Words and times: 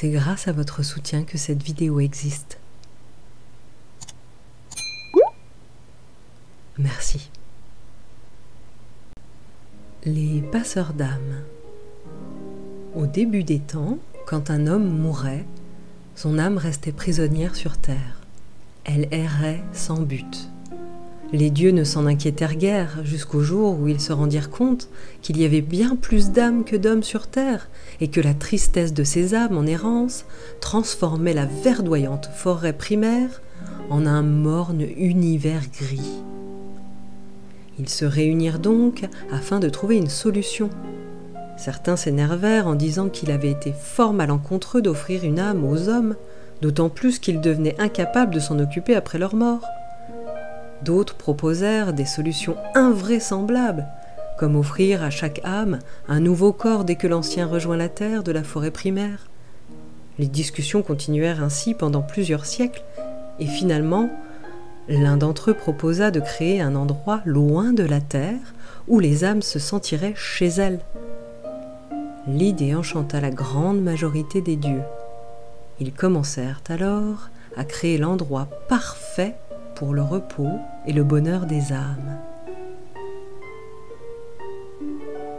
C'est 0.00 0.08
grâce 0.08 0.48
à 0.48 0.52
votre 0.52 0.82
soutien 0.82 1.24
que 1.24 1.36
cette 1.36 1.62
vidéo 1.62 2.00
existe. 2.00 2.58
Merci. 6.78 7.28
Les 10.06 10.40
passeurs 10.40 10.94
d'âmes. 10.94 11.42
Au 12.94 13.04
début 13.04 13.44
des 13.44 13.58
temps, 13.58 13.98
quand 14.24 14.48
un 14.48 14.68
homme 14.68 14.88
mourait, 14.88 15.44
son 16.14 16.38
âme 16.38 16.56
restait 16.56 16.92
prisonnière 16.92 17.54
sur 17.54 17.76
terre. 17.76 18.22
Elle 18.86 19.06
errait 19.10 19.62
sans 19.74 20.00
but. 20.00 20.48
Les 21.32 21.50
dieux 21.50 21.70
ne 21.70 21.84
s'en 21.84 22.06
inquiétèrent 22.06 22.56
guère 22.56 22.98
jusqu'au 23.04 23.40
jour 23.40 23.78
où 23.78 23.86
ils 23.86 24.00
se 24.00 24.12
rendirent 24.12 24.50
compte 24.50 24.88
qu'il 25.22 25.40
y 25.40 25.44
avait 25.44 25.60
bien 25.60 25.94
plus 25.94 26.30
d'âmes 26.30 26.64
que 26.64 26.74
d'hommes 26.74 27.04
sur 27.04 27.28
terre 27.28 27.68
et 28.00 28.08
que 28.08 28.20
la 28.20 28.34
tristesse 28.34 28.92
de 28.92 29.04
ces 29.04 29.34
âmes 29.34 29.56
en 29.56 29.64
errance 29.64 30.24
transformait 30.60 31.34
la 31.34 31.46
verdoyante 31.46 32.28
forêt 32.34 32.72
primaire 32.72 33.42
en 33.90 34.06
un 34.06 34.22
morne 34.22 34.82
univers 34.96 35.62
gris. 35.72 36.22
Ils 37.78 37.88
se 37.88 38.04
réunirent 38.04 38.58
donc 38.58 39.06
afin 39.30 39.60
de 39.60 39.68
trouver 39.68 39.96
une 39.98 40.10
solution. 40.10 40.68
Certains 41.56 41.96
s'énervèrent 41.96 42.66
en 42.66 42.74
disant 42.74 43.08
qu'il 43.08 43.30
avait 43.30 43.50
été 43.50 43.72
fort 43.72 44.12
malencontreux 44.12 44.82
d'offrir 44.82 45.24
une 45.24 45.38
âme 45.38 45.64
aux 45.64 45.88
hommes, 45.88 46.16
d'autant 46.60 46.88
plus 46.88 47.20
qu'ils 47.20 47.40
devenaient 47.40 47.80
incapables 47.80 48.34
de 48.34 48.40
s'en 48.40 48.58
occuper 48.58 48.96
après 48.96 49.18
leur 49.18 49.36
mort. 49.36 49.62
D'autres 50.82 51.14
proposèrent 51.14 51.92
des 51.92 52.06
solutions 52.06 52.56
invraisemblables, 52.74 53.86
comme 54.38 54.56
offrir 54.56 55.02
à 55.02 55.10
chaque 55.10 55.40
âme 55.44 55.78
un 56.08 56.20
nouveau 56.20 56.52
corps 56.52 56.84
dès 56.84 56.96
que 56.96 57.06
l'ancien 57.06 57.46
rejoint 57.46 57.76
la 57.76 57.90
terre 57.90 58.22
de 58.22 58.32
la 58.32 58.42
forêt 58.42 58.70
primaire. 58.70 59.26
Les 60.18 60.26
discussions 60.26 60.82
continuèrent 60.82 61.42
ainsi 61.42 61.74
pendant 61.74 62.02
plusieurs 62.02 62.46
siècles, 62.46 62.82
et 63.38 63.46
finalement, 63.46 64.10
l'un 64.88 65.16
d'entre 65.16 65.50
eux 65.50 65.54
proposa 65.54 66.10
de 66.10 66.20
créer 66.20 66.60
un 66.60 66.74
endroit 66.74 67.20
loin 67.24 67.72
de 67.72 67.84
la 67.84 68.00
terre 68.00 68.54
où 68.88 68.98
les 68.98 69.24
âmes 69.24 69.42
se 69.42 69.58
sentiraient 69.58 70.14
chez 70.16 70.48
elles. 70.48 70.80
L'idée 72.26 72.74
enchanta 72.74 73.20
la 73.20 73.30
grande 73.30 73.82
majorité 73.82 74.40
des 74.40 74.56
dieux. 74.56 74.82
Ils 75.78 75.92
commencèrent 75.92 76.62
alors 76.68 77.28
à 77.56 77.64
créer 77.64 77.98
l'endroit 77.98 78.48
parfait 78.68 79.36
pour 79.80 79.94
le 79.94 80.02
repos 80.02 80.58
et 80.86 80.92
le 80.92 81.02
bonheur 81.02 81.46
des 81.46 81.72
âmes. 81.72 82.18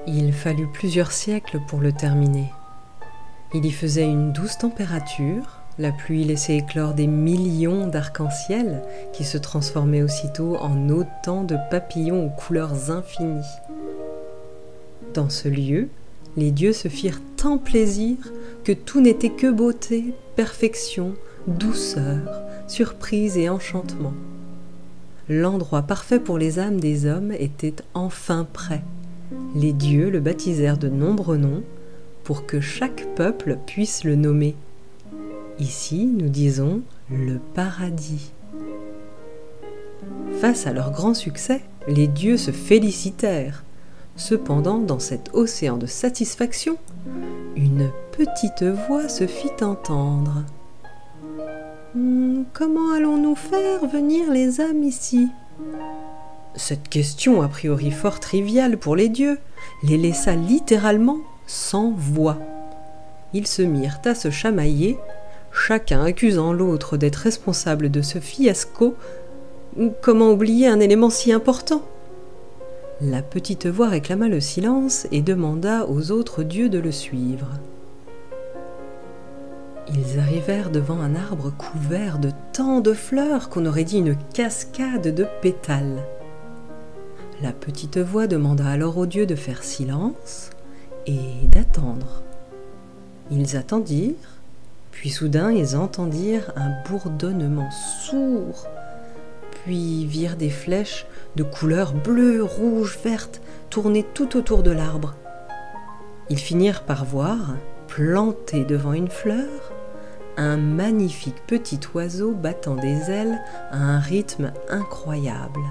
Il 0.07 0.33
fallut 0.33 0.65
plusieurs 0.65 1.11
siècles 1.11 1.59
pour 1.67 1.79
le 1.79 1.91
terminer. 1.91 2.51
Il 3.53 3.63
y 3.67 3.71
faisait 3.71 4.09
une 4.09 4.31
douce 4.31 4.57
température, 4.57 5.59
la 5.77 5.91
pluie 5.91 6.23
laissait 6.23 6.57
éclore 6.57 6.95
des 6.95 7.05
millions 7.05 7.85
d'arcs-en-ciel 7.85 8.81
qui 9.13 9.25
se 9.25 9.37
transformaient 9.37 10.01
aussitôt 10.01 10.55
en 10.55 10.89
autant 10.89 11.43
de 11.43 11.57
papillons 11.69 12.25
aux 12.25 12.29
couleurs 12.31 12.89
infinies. 12.89 13.45
Dans 15.13 15.29
ce 15.29 15.49
lieu, 15.49 15.87
les 16.35 16.49
dieux 16.49 16.73
se 16.73 16.87
firent 16.87 17.21
tant 17.37 17.59
plaisir 17.59 18.17
que 18.63 18.71
tout 18.71 19.01
n'était 19.01 19.29
que 19.29 19.51
beauté, 19.51 20.15
perfection, 20.35 21.13
douceur, 21.45 22.50
surprise 22.67 23.37
et 23.37 23.49
enchantement 23.49 24.13
l'endroit 25.31 25.83
parfait 25.83 26.19
pour 26.19 26.37
les 26.37 26.59
âmes 26.59 26.79
des 26.79 27.05
hommes 27.05 27.31
était 27.31 27.75
enfin 27.93 28.45
prêt. 28.51 28.83
Les 29.55 29.71
dieux 29.71 30.09
le 30.09 30.19
baptisèrent 30.19 30.77
de 30.77 30.89
nombreux 30.89 31.37
noms 31.37 31.63
pour 32.23 32.45
que 32.45 32.59
chaque 32.59 33.07
peuple 33.15 33.57
puisse 33.65 34.03
le 34.03 34.15
nommer. 34.15 34.55
Ici, 35.59 36.05
nous 36.05 36.29
disons 36.29 36.81
le 37.09 37.39
paradis. 37.53 38.31
Face 40.39 40.67
à 40.67 40.73
leur 40.73 40.91
grand 40.91 41.13
succès, 41.13 41.61
les 41.87 42.07
dieux 42.07 42.37
se 42.37 42.51
félicitèrent. 42.51 43.63
Cependant, 44.17 44.79
dans 44.79 44.99
cet 44.99 45.29
océan 45.33 45.77
de 45.77 45.85
satisfaction, 45.85 46.77
une 47.55 47.89
petite 48.11 48.63
voix 48.63 49.07
se 49.07 49.27
fit 49.27 49.63
entendre. 49.63 50.43
Hmm, 51.93 52.43
comment 52.53 52.93
allons-nous 52.93 53.35
faire 53.35 53.85
venir 53.85 54.31
les 54.31 54.61
âmes 54.61 54.83
ici 54.83 55.27
Cette 56.55 56.87
question, 56.87 57.41
a 57.41 57.49
priori 57.49 57.91
fort 57.91 58.21
triviale 58.21 58.77
pour 58.77 58.95
les 58.95 59.09
dieux, 59.09 59.37
les 59.83 59.97
laissa 59.97 60.35
littéralement 60.35 61.17
sans 61.47 61.91
voix. 61.91 62.37
Ils 63.33 63.45
se 63.45 63.61
mirent 63.61 63.99
à 64.05 64.15
se 64.15 64.29
chamailler, 64.29 64.97
chacun 65.51 66.05
accusant 66.05 66.53
l'autre 66.53 66.95
d'être 66.95 67.17
responsable 67.17 67.91
de 67.91 68.01
ce 68.01 68.19
fiasco. 68.19 68.95
Comment 70.01 70.31
oublier 70.31 70.67
un 70.67 70.79
élément 70.79 71.09
si 71.09 71.33
important? 71.33 71.81
La 73.01 73.21
petite 73.21 73.67
voix 73.67 73.89
réclama 73.89 74.29
le 74.29 74.39
silence 74.39 75.07
et 75.11 75.21
demanda 75.21 75.87
aux 75.89 76.11
autres 76.11 76.43
dieux 76.43 76.69
de 76.69 76.79
le 76.79 76.93
suivre. 76.93 77.49
Ils 79.93 80.19
arrivèrent 80.19 80.69
devant 80.69 81.01
un 81.01 81.15
arbre 81.15 81.51
couvert 81.51 82.17
de 82.17 82.31
tant 82.53 82.79
de 82.79 82.93
fleurs 82.93 83.49
qu'on 83.49 83.65
aurait 83.65 83.83
dit 83.83 83.97
une 83.97 84.15
cascade 84.33 85.13
de 85.13 85.27
pétales. 85.41 86.03
La 87.41 87.51
petite 87.51 87.97
voix 87.97 88.27
demanda 88.27 88.65
alors 88.67 88.97
aux 88.97 89.05
dieux 89.05 89.25
de 89.25 89.35
faire 89.35 89.63
silence 89.63 90.49
et 91.07 91.47
d'attendre. 91.47 92.23
Ils 93.31 93.57
attendirent, 93.57 94.39
puis 94.91 95.09
soudain 95.09 95.51
ils 95.51 95.75
entendirent 95.75 96.53
un 96.55 96.71
bourdonnement 96.89 97.69
sourd, 97.71 98.67
puis 99.63 100.05
virent 100.05 100.37
des 100.37 100.49
flèches 100.49 101.05
de 101.35 101.43
couleur 101.43 101.93
bleue, 101.93 102.43
rouge, 102.43 102.97
verte 103.03 103.41
tourner 103.69 104.05
tout 104.13 104.37
autour 104.37 104.63
de 104.63 104.71
l'arbre. 104.71 105.15
Ils 106.29 106.39
finirent 106.39 106.83
par 106.83 107.03
voir, 107.03 107.55
planté 107.87 108.63
devant 108.63 108.93
une 108.93 109.09
fleur, 109.09 109.73
un 110.41 110.57
magnifique 110.57 111.45
petit 111.47 111.79
oiseau 111.93 112.33
battant 112.33 112.75
des 112.75 113.11
ailes 113.11 113.41
à 113.71 113.77
un 113.77 113.99
rythme 113.99 114.51
incroyable. 114.69 115.61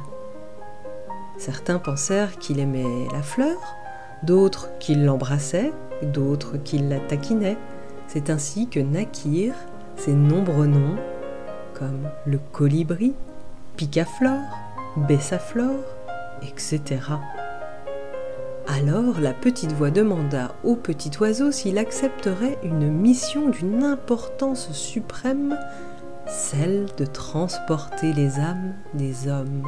Certains 1.38 1.78
pensèrent 1.78 2.38
qu'il 2.38 2.60
aimait 2.60 3.08
la 3.12 3.22
fleur, 3.22 3.58
d'autres 4.22 4.68
qu'il 4.78 5.04
l'embrassait, 5.04 5.72
d'autres 6.02 6.56
qu'il 6.56 6.88
la 6.88 7.00
taquinait. 7.00 7.56
C'est 8.06 8.30
ainsi 8.30 8.68
que 8.68 8.80
naquirent 8.80 9.54
ces 9.96 10.12
nombreux 10.12 10.66
noms 10.66 10.96
comme 11.74 12.10
le 12.26 12.38
colibri, 12.52 13.14
picaflore, 13.76 14.58
bessaflore, 14.96 15.84
etc. 16.42 17.00
Alors 18.78 19.18
la 19.20 19.32
petite 19.32 19.72
voix 19.72 19.90
demanda 19.90 20.54
au 20.62 20.76
petit 20.76 21.10
oiseau 21.18 21.50
s'il 21.50 21.76
accepterait 21.76 22.56
une 22.62 22.88
mission 22.88 23.48
d'une 23.48 23.82
importance 23.82 24.70
suprême, 24.70 25.58
celle 26.28 26.86
de 26.96 27.04
transporter 27.04 28.12
les 28.12 28.38
âmes 28.38 28.74
des 28.94 29.26
hommes. 29.26 29.64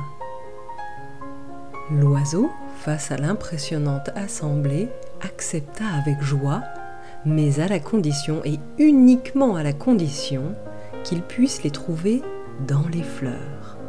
L'oiseau, 1.90 2.52
face 2.78 3.10
à 3.10 3.16
l'impressionnante 3.16 4.10
assemblée, 4.14 4.88
accepta 5.20 5.84
avec 6.00 6.22
joie, 6.22 6.62
mais 7.24 7.58
à 7.58 7.66
la 7.66 7.80
condition, 7.80 8.40
et 8.44 8.60
uniquement 8.78 9.56
à 9.56 9.64
la 9.64 9.72
condition, 9.72 10.54
qu'il 11.02 11.22
puisse 11.22 11.64
les 11.64 11.72
trouver 11.72 12.22
dans 12.68 12.86
les 12.92 13.02
fleurs. 13.02 13.81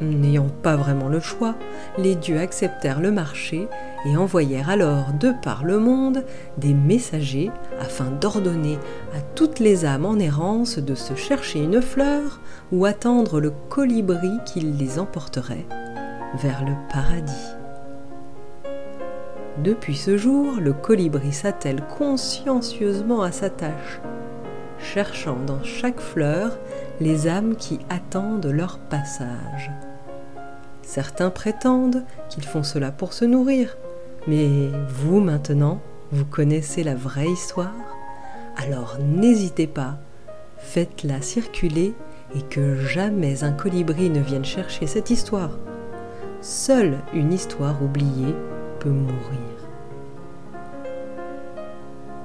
N'ayant 0.00 0.48
pas 0.62 0.76
vraiment 0.76 1.08
le 1.08 1.18
choix, 1.18 1.56
les 1.96 2.14
dieux 2.14 2.38
acceptèrent 2.38 3.00
le 3.00 3.10
marché 3.10 3.66
et 4.06 4.16
envoyèrent 4.16 4.70
alors 4.70 5.12
de 5.18 5.32
par 5.42 5.64
le 5.64 5.80
monde 5.80 6.24
des 6.56 6.72
messagers 6.72 7.50
afin 7.80 8.04
d'ordonner 8.20 8.78
à 9.16 9.20
toutes 9.34 9.58
les 9.58 9.84
âmes 9.84 10.06
en 10.06 10.16
errance 10.18 10.78
de 10.78 10.94
se 10.94 11.14
chercher 11.14 11.64
une 11.64 11.82
fleur 11.82 12.40
ou 12.70 12.84
attendre 12.84 13.40
le 13.40 13.52
colibri 13.68 14.30
qui 14.46 14.60
les 14.60 15.00
emporterait 15.00 15.66
vers 16.36 16.64
le 16.64 16.74
paradis. 16.92 17.32
Depuis 19.64 19.96
ce 19.96 20.16
jour, 20.16 20.60
le 20.60 20.72
colibri 20.72 21.32
s'attelle 21.32 21.82
consciencieusement 21.98 23.22
à 23.22 23.32
sa 23.32 23.50
tâche, 23.50 24.00
cherchant 24.78 25.38
dans 25.44 25.64
chaque 25.64 25.98
fleur 25.98 26.56
les 27.00 27.26
âmes 27.26 27.56
qui 27.56 27.80
attendent 27.90 28.46
leur 28.46 28.78
passage. 28.78 29.72
Certains 30.88 31.28
prétendent 31.28 32.02
qu'ils 32.30 32.46
font 32.46 32.62
cela 32.62 32.90
pour 32.90 33.12
se 33.12 33.26
nourrir, 33.26 33.76
mais 34.26 34.70
vous 34.88 35.20
maintenant, 35.20 35.82
vous 36.12 36.24
connaissez 36.24 36.82
la 36.82 36.94
vraie 36.94 37.28
histoire? 37.28 37.74
Alors 38.56 38.96
n'hésitez 38.98 39.66
pas, 39.66 39.98
faites-la 40.56 41.20
circuler 41.20 41.94
et 42.34 42.40
que 42.40 42.76
jamais 42.76 43.44
un 43.44 43.52
colibri 43.52 44.08
ne 44.08 44.20
vienne 44.20 44.46
chercher 44.46 44.86
cette 44.86 45.10
histoire. 45.10 45.50
Seule 46.40 46.96
une 47.12 47.34
histoire 47.34 47.82
oubliée 47.82 48.34
peut 48.80 48.88
mourir. 48.88 49.68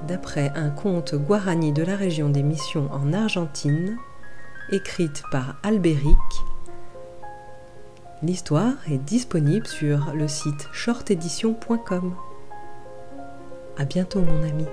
d'après 0.08 0.52
un 0.56 0.70
conte 0.70 1.16
guarani 1.16 1.74
de 1.74 1.84
la 1.84 1.96
région 1.96 2.30
des 2.30 2.44
Missions 2.44 2.90
en 2.94 3.12
Argentine, 3.14 3.98
écrite 4.72 5.24
par 5.32 5.56
Albéric. 5.64 6.18
L'histoire 8.24 8.76
est 8.90 9.00
disponible 9.00 9.68
sur 9.68 10.14
le 10.14 10.30
site 10.30 10.70
shortedition.com. 10.72 12.16
À 13.78 13.84
bientôt 13.84 14.22
mon 14.22 14.44
ami. 14.44 14.66